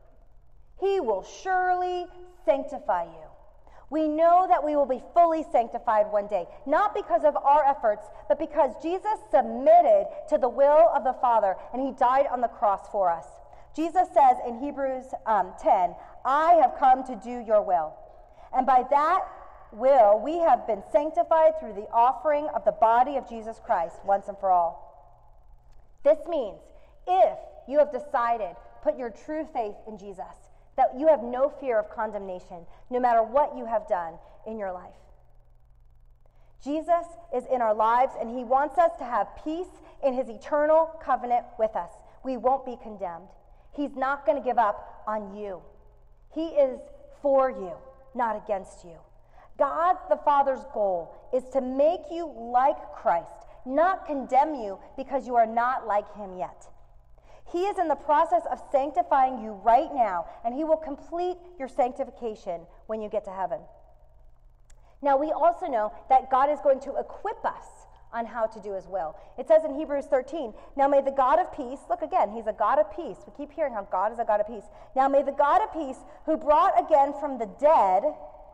[0.78, 2.06] He will surely
[2.44, 3.23] sanctify you.
[3.90, 8.06] We know that we will be fully sanctified one day, not because of our efforts,
[8.28, 12.48] but because Jesus submitted to the will of the Father and he died on the
[12.48, 13.26] cross for us.
[13.76, 15.94] Jesus says in Hebrews um, 10,
[16.24, 17.94] I have come to do your will.
[18.56, 19.24] And by that,
[19.72, 24.28] will, we have been sanctified through the offering of the body of Jesus Christ once
[24.28, 24.84] and for all.
[26.04, 26.60] This means
[27.06, 30.24] if you have decided, put your true faith in Jesus,
[30.76, 34.14] that you have no fear of condemnation, no matter what you have done
[34.46, 34.92] in your life.
[36.62, 39.68] Jesus is in our lives, and he wants us to have peace
[40.02, 41.90] in his eternal covenant with us.
[42.24, 43.28] We won't be condemned.
[43.72, 45.60] He's not going to give up on you.
[46.34, 46.80] He is
[47.20, 47.72] for you,
[48.14, 48.96] not against you.
[49.58, 55.36] God the Father's goal is to make you like Christ, not condemn you because you
[55.36, 56.66] are not like him yet.
[57.52, 61.68] He is in the process of sanctifying you right now, and he will complete your
[61.68, 63.60] sanctification when you get to heaven.
[65.02, 67.66] Now, we also know that God is going to equip us
[68.14, 69.16] on how to do his will.
[69.36, 72.52] It says in Hebrews 13, Now may the God of peace, look again, he's a
[72.52, 73.18] God of peace.
[73.26, 74.64] We keep hearing how God is a God of peace.
[74.94, 78.04] Now may the God of peace, who brought again from the dead,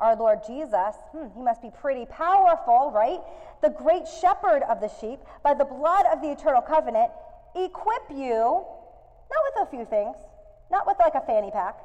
[0.00, 3.20] our Lord Jesus, hmm, he must be pretty powerful, right?
[3.62, 7.10] The great shepherd of the sheep, by the blood of the eternal covenant,
[7.54, 8.64] equip you,
[9.30, 10.16] not with a few things,
[10.70, 11.76] not with like a fanny pack,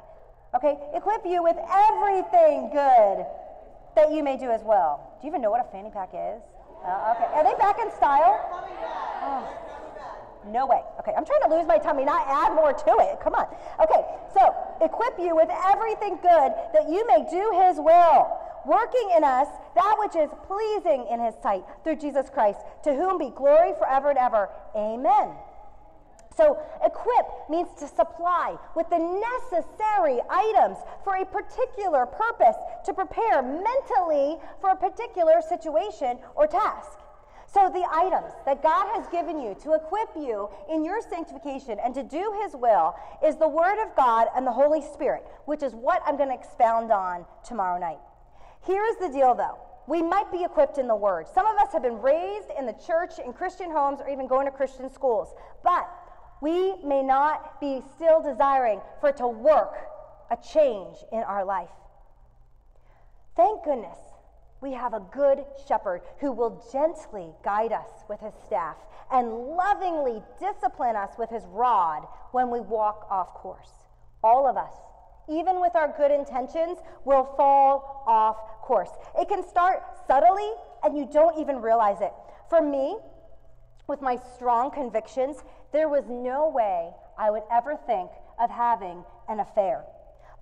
[0.54, 0.76] okay?
[0.94, 3.26] Equip you with everything good
[3.96, 5.16] that you may do as well.
[5.20, 6.42] Do you even know what a fanny pack is?
[6.84, 8.38] Uh, okay, are they back in style?
[9.22, 9.66] Oh.
[10.52, 10.80] No way.
[11.00, 13.18] Okay, I'm trying to lose my tummy, not add more to it.
[13.20, 13.46] Come on.
[13.82, 18.30] Okay, so equip you with everything good that you may do his will,
[18.64, 23.18] working in us that which is pleasing in his sight through Jesus Christ, to whom
[23.18, 24.48] be glory forever and ever.
[24.76, 25.34] Amen.
[26.36, 33.42] So, equip means to supply with the necessary items for a particular purpose, to prepare
[33.42, 36.98] mentally for a particular situation or task.
[37.46, 41.94] So, the items that God has given you to equip you in your sanctification and
[41.94, 42.94] to do His will
[43.24, 46.34] is the Word of God and the Holy Spirit, which is what I'm going to
[46.34, 47.98] expound on tomorrow night.
[48.66, 49.58] Here's the deal, though.
[49.86, 51.28] We might be equipped in the Word.
[51.32, 54.46] Some of us have been raised in the church, in Christian homes, or even going
[54.46, 55.32] to Christian schools.
[55.62, 55.88] But
[56.40, 59.74] we may not be still desiring for it to work
[60.30, 61.70] a change in our life.
[63.36, 63.98] Thank goodness
[64.60, 68.76] we have a good shepherd who will gently guide us with his staff
[69.12, 73.70] and lovingly discipline us with his rod when we walk off course.
[74.24, 74.72] All of us,
[75.28, 78.90] even with our good intentions, will fall off course.
[79.18, 80.50] It can start subtly
[80.82, 82.12] and you don't even realize it.
[82.48, 82.96] For me,
[83.86, 85.36] with my strong convictions,
[85.72, 89.84] there was no way I would ever think of having an affair.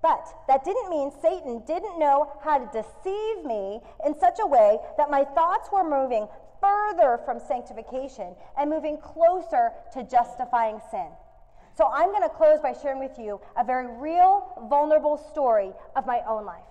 [0.01, 4.77] But that didn't mean Satan didn't know how to deceive me in such a way
[4.97, 6.27] that my thoughts were moving
[6.61, 11.07] further from sanctification and moving closer to justifying sin.
[11.77, 16.05] So I'm going to close by sharing with you a very real, vulnerable story of
[16.05, 16.61] my own life.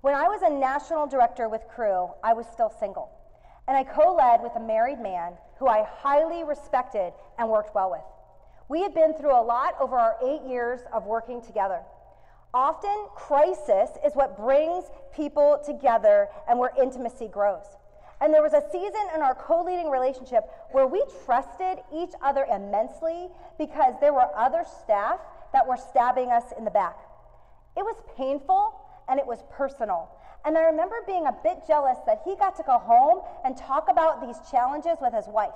[0.00, 3.10] When I was a national director with Cru, I was still single.
[3.68, 7.90] And I co led with a married man who I highly respected and worked well
[7.90, 8.04] with.
[8.68, 11.80] We had been through a lot over our eight years of working together.
[12.54, 17.66] Often, crisis is what brings people together and where intimacy grows.
[18.20, 22.46] And there was a season in our co leading relationship where we trusted each other
[22.50, 25.20] immensely because there were other staff
[25.52, 26.96] that were stabbing us in the back.
[27.76, 28.74] It was painful
[29.08, 30.08] and it was personal.
[30.46, 33.88] And I remember being a bit jealous that he got to go home and talk
[33.90, 35.50] about these challenges with his wife.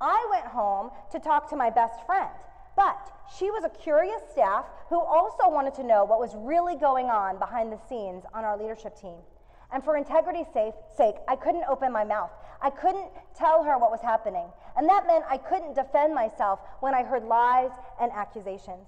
[0.00, 2.30] I went home to talk to my best friend,
[2.76, 7.06] but she was a curious staff who also wanted to know what was really going
[7.06, 9.18] on behind the scenes on our leadership team.
[9.72, 10.46] And for integrity's
[10.96, 12.30] sake, I couldn't open my mouth.
[12.60, 14.46] I couldn't tell her what was happening.
[14.76, 17.70] And that meant I couldn't defend myself when I heard lies
[18.00, 18.86] and accusations.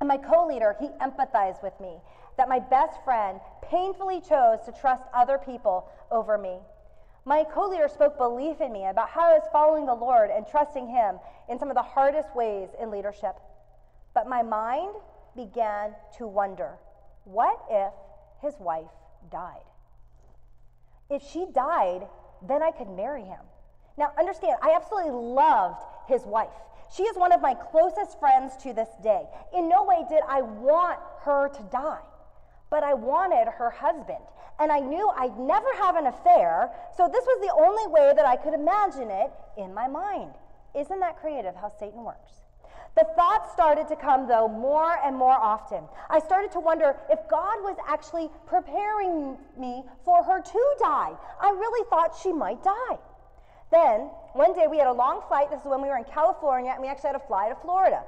[0.00, 1.98] And my co leader, he empathized with me
[2.36, 6.58] that my best friend painfully chose to trust other people over me.
[7.24, 10.46] My co leader spoke belief in me about how I was following the Lord and
[10.46, 11.18] trusting Him
[11.48, 13.36] in some of the hardest ways in leadership.
[14.14, 14.94] But my mind
[15.34, 16.78] began to wonder
[17.24, 17.92] what if
[18.40, 18.86] his wife
[19.30, 19.64] died?
[21.10, 22.06] If she died,
[22.46, 23.40] then I could marry him.
[23.96, 26.54] Now, understand, I absolutely loved his wife.
[26.94, 29.24] She is one of my closest friends to this day.
[29.54, 32.00] In no way did I want her to die,
[32.70, 34.24] but I wanted her husband.
[34.58, 38.24] And I knew I'd never have an affair, so this was the only way that
[38.24, 40.32] I could imagine it in my mind.
[40.74, 42.32] Isn't that creative how Satan works?
[42.96, 45.84] The thoughts started to come, though, more and more often.
[46.08, 51.12] I started to wonder if God was actually preparing me for her to die.
[51.38, 52.98] I really thought she might die.
[53.70, 55.50] Then, one day we had a long flight.
[55.50, 58.02] This is when we were in California, and we actually had to fly to Florida.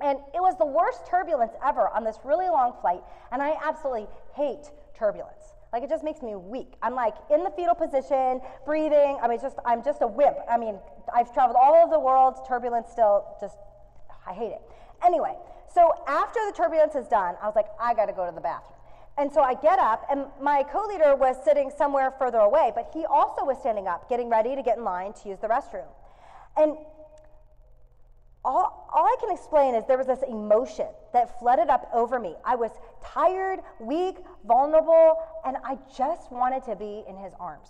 [0.00, 3.00] And it was the worst turbulence ever on this really long flight,
[3.32, 5.54] and I absolutely hate turbulence.
[5.72, 6.74] Like it just makes me weak.
[6.82, 9.18] I'm like in the fetal position, breathing.
[9.22, 10.36] I mean, just I'm just a wimp.
[10.50, 10.78] I mean,
[11.14, 12.36] I've traveled all over the world.
[12.46, 13.56] Turbulence still just
[14.26, 14.62] I hate it.
[15.04, 15.34] Anyway,
[15.72, 18.40] so after the turbulence is done, I was like, I got to go to the
[18.40, 18.72] bathroom.
[19.18, 22.90] And so I get up, and my co leader was sitting somewhere further away, but
[22.92, 25.88] he also was standing up, getting ready to get in line to use the restroom.
[26.56, 26.76] And
[28.46, 32.36] all, all I can explain is there was this emotion that flooded up over me.
[32.44, 32.70] I was
[33.04, 37.68] tired, weak, vulnerable, and I just wanted to be in his arms.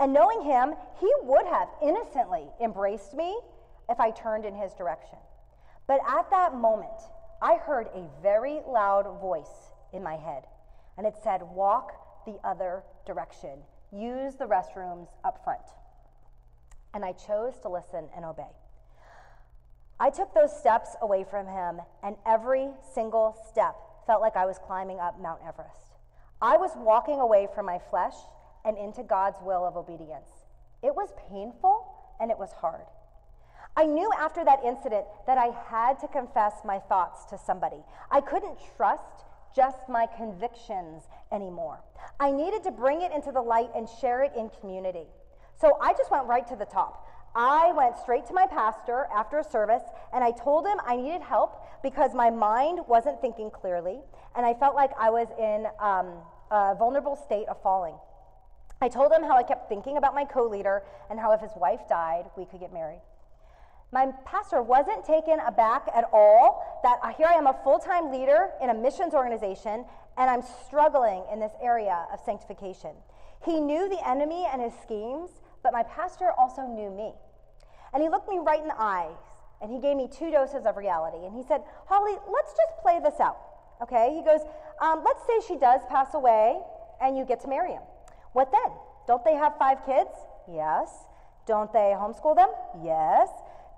[0.00, 3.38] And knowing him, he would have innocently embraced me
[3.88, 5.18] if I turned in his direction.
[5.86, 7.00] But at that moment,
[7.40, 10.42] I heard a very loud voice in my head,
[10.98, 11.92] and it said, Walk
[12.26, 13.60] the other direction.
[13.92, 15.62] Use the restrooms up front.
[16.94, 18.50] And I chose to listen and obey.
[19.98, 23.76] I took those steps away from him, and every single step
[24.06, 25.98] felt like I was climbing up Mount Everest.
[26.42, 28.14] I was walking away from my flesh
[28.64, 30.28] and into God's will of obedience.
[30.82, 31.86] It was painful
[32.20, 32.86] and it was hard.
[33.76, 37.82] I knew after that incident that I had to confess my thoughts to somebody.
[38.10, 39.24] I couldn't trust
[39.54, 41.80] just my convictions anymore.
[42.20, 45.06] I needed to bring it into the light and share it in community.
[45.60, 47.03] So I just went right to the top.
[47.34, 49.82] I went straight to my pastor after a service
[50.12, 54.00] and I told him I needed help because my mind wasn't thinking clearly
[54.36, 57.96] and I felt like I was in um, a vulnerable state of falling.
[58.80, 61.52] I told him how I kept thinking about my co leader and how if his
[61.56, 63.00] wife died, we could get married.
[63.92, 68.50] My pastor wasn't taken aback at all that here I am a full time leader
[68.62, 69.84] in a missions organization
[70.16, 72.90] and I'm struggling in this area of sanctification.
[73.44, 75.30] He knew the enemy and his schemes,
[75.64, 77.14] but my pastor also knew me.
[77.92, 79.16] And he looked me right in the eyes
[79.60, 81.24] and he gave me two doses of reality.
[81.24, 83.38] And he said, Holly, let's just play this out.
[83.82, 84.12] Okay?
[84.14, 84.40] He goes,
[84.80, 86.60] um, let's say she does pass away
[87.00, 87.82] and you get to marry him.
[88.34, 88.72] What then?
[89.08, 90.10] Don't they have five kids?
[90.52, 90.90] Yes.
[91.46, 92.50] Don't they homeschool them?
[92.84, 93.28] Yes.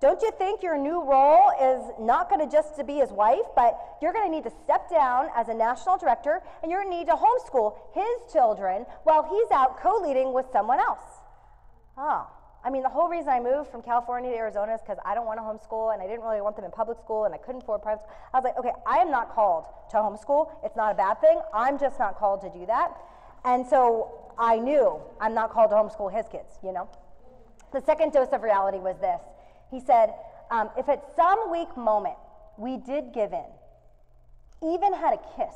[0.00, 3.46] Don't you think your new role is not going to just to be his wife,
[3.54, 6.92] but you're going to need to step down as a national director and you're going
[6.92, 11.25] to need to homeschool his children while he's out co-leading with someone else.
[11.96, 12.26] Oh,
[12.64, 15.24] I mean, the whole reason I moved from California to Arizona is because I don't
[15.24, 17.62] want to homeschool and I didn't really want them in public school and I couldn't
[17.62, 18.14] afford private school.
[18.34, 20.50] I was like, okay, I am not called to homeschool.
[20.64, 21.40] It's not a bad thing.
[21.54, 22.90] I'm just not called to do that.
[23.44, 26.88] And so I knew I'm not called to homeschool his kids, you know?
[27.72, 29.20] The second dose of reality was this
[29.70, 30.14] he said,
[30.50, 32.16] um, if at some weak moment
[32.56, 33.50] we did give in,
[34.62, 35.54] even had a kiss,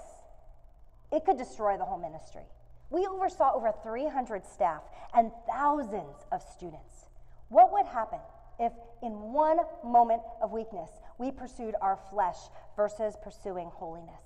[1.12, 2.42] it could destroy the whole ministry.
[2.90, 4.82] We oversaw over 300 staff
[5.14, 7.06] and thousands of students.
[7.48, 8.18] What would happen
[8.58, 8.72] if,
[9.02, 12.36] in one moment of weakness, we pursued our flesh
[12.76, 14.22] versus pursuing holiness?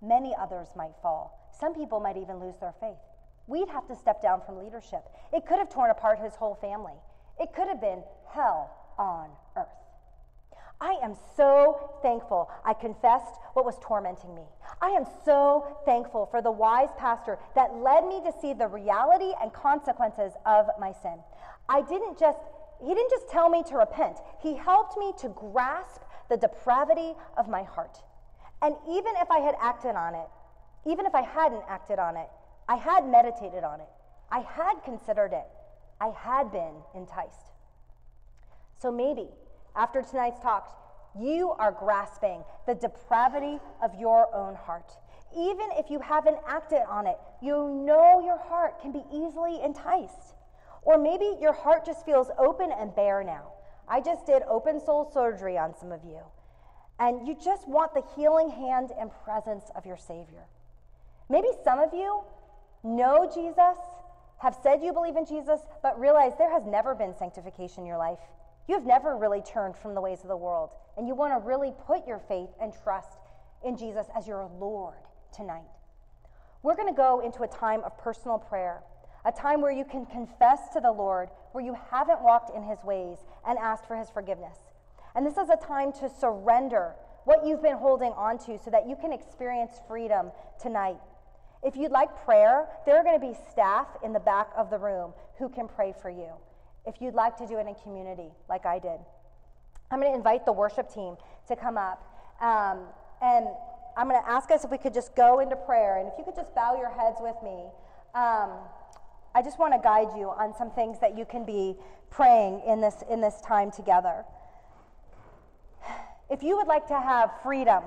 [0.00, 1.50] Many others might fall.
[1.58, 2.98] Some people might even lose their faith.
[3.46, 5.02] We'd have to step down from leadership.
[5.32, 6.94] It could have torn apart his whole family.
[7.40, 8.02] It could have been
[8.32, 9.68] hell on earth.
[10.80, 14.44] I am so thankful I confessed what was tormenting me.
[14.80, 19.32] I am so thankful for the wise pastor that led me to see the reality
[19.42, 21.18] and consequences of my sin.
[21.68, 22.38] I didn't just
[22.80, 24.18] he didn't just tell me to repent.
[24.40, 27.98] He helped me to grasp the depravity of my heart.
[28.62, 30.28] And even if I had acted on it,
[30.86, 32.28] even if I hadn't acted on it,
[32.68, 33.88] I had meditated on it.
[34.30, 35.46] I had considered it.
[36.00, 37.50] I had been enticed.
[38.80, 39.28] So maybe
[39.74, 40.87] after tonight's talk,
[41.20, 44.92] you are grasping the depravity of your own heart.
[45.36, 50.34] Even if you haven't acted on it, you know your heart can be easily enticed.
[50.82, 53.52] Or maybe your heart just feels open and bare now.
[53.88, 56.20] I just did open soul surgery on some of you.
[56.98, 60.46] And you just want the healing hand and presence of your Savior.
[61.28, 62.22] Maybe some of you
[62.82, 63.76] know Jesus,
[64.38, 67.98] have said you believe in Jesus, but realize there has never been sanctification in your
[67.98, 68.18] life.
[68.68, 71.44] You have never really turned from the ways of the world, and you want to
[71.44, 73.18] really put your faith and trust
[73.64, 74.98] in Jesus as your Lord
[75.34, 75.64] tonight.
[76.62, 78.82] We're going to go into a time of personal prayer,
[79.24, 82.84] a time where you can confess to the Lord where you haven't walked in his
[82.84, 83.16] ways
[83.46, 84.58] and asked for his forgiveness.
[85.14, 86.92] And this is a time to surrender
[87.24, 90.98] what you've been holding on to so that you can experience freedom tonight.
[91.62, 94.78] If you'd like prayer, there are going to be staff in the back of the
[94.78, 96.32] room who can pray for you.
[96.88, 98.98] If you'd like to do it in community, like I did,
[99.90, 101.16] I'm going to invite the worship team
[101.46, 102.02] to come up.
[102.40, 102.78] Um,
[103.20, 103.46] and
[103.94, 105.98] I'm going to ask us if we could just go into prayer.
[105.98, 107.66] And if you could just bow your heads with me.
[108.14, 108.52] Um,
[109.34, 111.76] I just want to guide you on some things that you can be
[112.10, 114.24] praying in this, in this time together.
[116.30, 117.82] If you would like to have freedom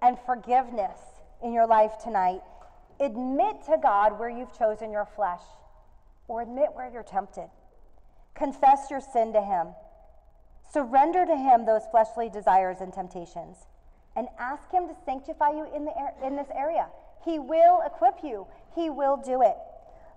[0.00, 0.98] and forgiveness
[1.42, 2.40] in your life tonight,
[2.98, 5.42] admit to God where you've chosen your flesh,
[6.28, 7.48] or admit where you're tempted.
[8.36, 9.68] Confess your sin to Him.
[10.70, 13.56] Surrender to Him those fleshly desires and temptations,
[14.14, 15.92] and ask Him to sanctify you in, the,
[16.24, 16.88] in this area.
[17.24, 19.56] He will equip you, He will do it.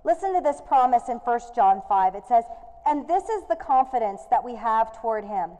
[0.03, 2.15] Listen to this promise in 1 John 5.
[2.15, 2.43] It says,
[2.85, 5.51] And this is the confidence that we have toward Him,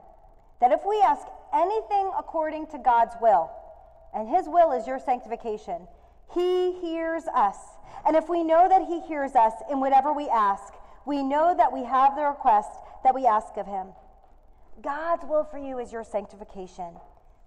[0.59, 3.51] that if we ask anything according to God's will,
[4.13, 5.87] and His will is your sanctification,
[6.33, 7.57] He hears us.
[8.05, 10.73] And if we know that He hears us in whatever we ask,
[11.09, 12.69] we know that we have the request
[13.03, 13.87] that we ask of Him.
[14.83, 16.93] God's will for you is your sanctification.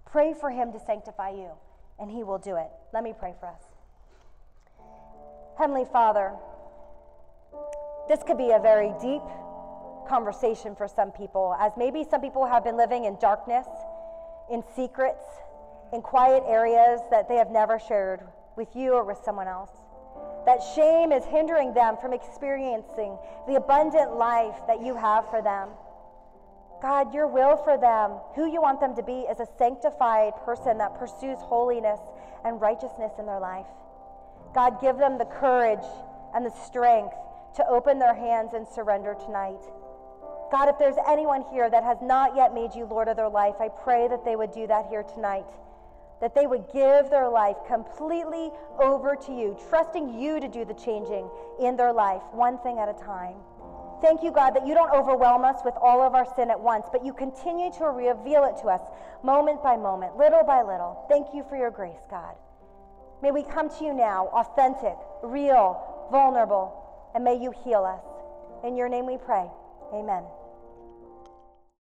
[0.05, 1.51] Pray for Him to sanctify you,
[1.97, 2.67] and He will do it.
[2.93, 3.61] Let me pray for us.
[5.57, 6.33] Heavenly Father,
[8.09, 9.23] this could be a very deep
[10.09, 13.65] conversation for some people, as maybe some people have been living in darkness,
[14.51, 15.23] in secrets,
[15.93, 19.71] in quiet areas that they have never shared with you or with someone else.
[20.45, 23.17] That shame is hindering them from experiencing
[23.47, 25.69] the abundant life that you have for them.
[26.81, 30.77] God, your will for them, who you want them to be, is a sanctified person
[30.79, 31.99] that pursues holiness
[32.43, 33.67] and righteousness in their life.
[34.53, 35.85] God, give them the courage
[36.35, 37.15] and the strength
[37.55, 39.61] to open their hands and surrender tonight.
[40.51, 43.55] God, if there's anyone here that has not yet made you Lord of their life,
[43.61, 45.47] I pray that they would do that here tonight.
[46.23, 48.49] That they would give their life completely
[48.79, 52.87] over to you, trusting you to do the changing in their life, one thing at
[52.87, 53.35] a time.
[54.01, 56.87] Thank you, God, that you don't overwhelm us with all of our sin at once,
[56.93, 58.79] but you continue to reveal it to us
[59.21, 61.05] moment by moment, little by little.
[61.09, 62.35] Thank you for your grace, God.
[63.21, 68.03] May we come to you now, authentic, real, vulnerable, and may you heal us.
[68.65, 69.47] In your name we pray.
[69.93, 70.23] Amen.